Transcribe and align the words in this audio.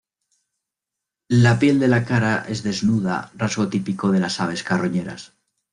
La 1.43 1.51
piel 1.65 1.77
de 1.83 1.91
la 1.91 2.01
cara 2.13 2.33
es 2.57 2.63
desnuda, 2.69 3.21
rasgo 3.45 3.69
típico 3.77 4.09
de 4.11 4.19
las 4.19 4.41
aves 4.41 4.63
carroñeras. 4.63 5.33